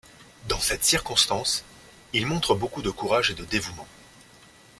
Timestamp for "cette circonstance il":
0.59-2.25